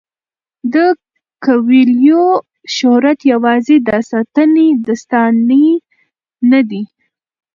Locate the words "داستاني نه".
4.87-6.61